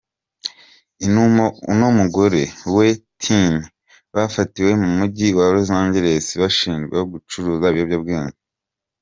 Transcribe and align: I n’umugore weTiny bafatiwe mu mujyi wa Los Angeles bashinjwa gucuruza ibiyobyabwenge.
I 1.05 1.73
n’umugore 1.79 2.41
weTiny 2.75 3.63
bafatiwe 4.15 4.71
mu 4.81 4.89
mujyi 4.97 5.27
wa 5.37 5.45
Los 5.53 5.69
Angeles 5.81 6.25
bashinjwa 6.41 6.97
gucuruza 7.11 7.65
ibiyobyabwenge. 7.69 8.37